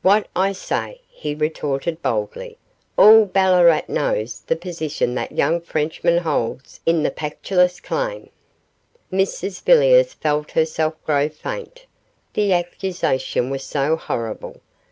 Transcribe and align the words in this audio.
'What 0.00 0.28
I 0.36 0.52
say,' 0.52 1.00
he 1.08 1.34
retorted 1.34 2.00
boldly, 2.00 2.56
'all 2.96 3.24
Ballarat 3.24 3.80
knows 3.88 4.42
the 4.42 4.54
position 4.54 5.16
that 5.16 5.32
young 5.32 5.60
Frenchman 5.60 6.18
holds 6.18 6.78
in 6.86 7.02
the 7.02 7.10
Pactolus 7.10 7.80
claim.' 7.80 8.30
Mrs 9.12 9.60
Villiers 9.64 10.12
felt 10.14 10.52
herself 10.52 10.94
grow 11.04 11.28
faint 11.28 11.84
the 12.34 12.52
accusation 12.52 13.50
was 13.50 13.64
so 13.64 13.96
horrible. 13.96 14.60